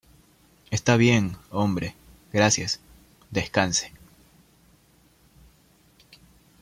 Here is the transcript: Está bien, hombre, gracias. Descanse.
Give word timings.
Está 0.71 0.97
bien, 0.97 1.37
hombre, 1.51 1.93
gracias. 2.33 2.79
Descanse. 3.29 3.93